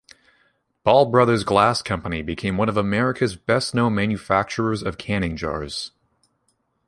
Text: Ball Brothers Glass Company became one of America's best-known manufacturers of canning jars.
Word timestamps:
Ball 0.83 1.05
Brothers 1.11 1.43
Glass 1.43 1.83
Company 1.83 2.23
became 2.23 2.57
one 2.57 2.67
of 2.69 2.75
America's 2.75 3.35
best-known 3.35 3.93
manufacturers 3.93 4.81
of 4.81 4.97
canning 4.97 5.37
jars. 5.37 5.91